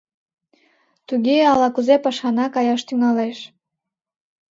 —Туге... 1.07 1.37
ала-кузе 1.51 1.95
пашана 2.03 2.45
каяш 2.55 2.81
тӱҥалеш. 2.87 3.37